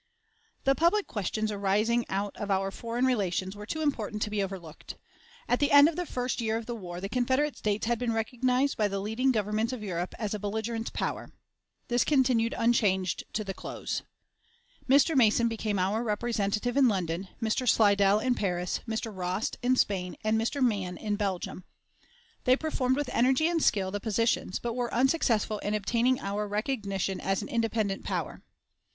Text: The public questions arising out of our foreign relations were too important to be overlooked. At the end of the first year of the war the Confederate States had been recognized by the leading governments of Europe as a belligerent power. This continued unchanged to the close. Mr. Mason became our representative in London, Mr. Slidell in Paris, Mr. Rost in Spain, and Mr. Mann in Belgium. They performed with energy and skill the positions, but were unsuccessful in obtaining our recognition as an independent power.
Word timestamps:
The 0.63 0.73
public 0.73 1.05
questions 1.05 1.51
arising 1.51 2.05
out 2.09 2.35
of 2.37 2.49
our 2.49 2.71
foreign 2.71 3.05
relations 3.05 3.55
were 3.55 3.67
too 3.67 3.81
important 3.81 4.23
to 4.23 4.31
be 4.31 4.41
overlooked. 4.41 4.97
At 5.47 5.59
the 5.59 5.69
end 5.71 5.87
of 5.87 5.95
the 5.95 6.07
first 6.07 6.41
year 6.41 6.57
of 6.57 6.65
the 6.65 6.73
war 6.73 6.99
the 6.99 7.07
Confederate 7.07 7.55
States 7.55 7.85
had 7.85 7.99
been 7.99 8.11
recognized 8.11 8.77
by 8.77 8.87
the 8.87 8.99
leading 8.99 9.31
governments 9.31 9.73
of 9.73 9.83
Europe 9.83 10.15
as 10.17 10.33
a 10.33 10.39
belligerent 10.39 10.91
power. 10.93 11.29
This 11.87 12.03
continued 12.03 12.55
unchanged 12.57 13.25
to 13.33 13.43
the 13.43 13.53
close. 13.53 14.01
Mr. 14.89 15.15
Mason 15.15 15.47
became 15.47 15.77
our 15.77 16.03
representative 16.03 16.75
in 16.75 16.87
London, 16.87 17.27
Mr. 17.39 17.69
Slidell 17.69 18.17
in 18.19 18.33
Paris, 18.33 18.79
Mr. 18.87 19.15
Rost 19.15 19.59
in 19.61 19.75
Spain, 19.75 20.15
and 20.23 20.35
Mr. 20.35 20.63
Mann 20.63 20.97
in 20.97 21.15
Belgium. 21.15 21.63
They 22.45 22.55
performed 22.55 22.97
with 22.97 23.11
energy 23.13 23.47
and 23.47 23.61
skill 23.61 23.91
the 23.91 23.99
positions, 23.99 24.57
but 24.57 24.73
were 24.73 24.91
unsuccessful 24.91 25.59
in 25.59 25.75
obtaining 25.75 26.19
our 26.21 26.47
recognition 26.47 27.19
as 27.21 27.43
an 27.43 27.49
independent 27.49 28.03
power. 28.03 28.41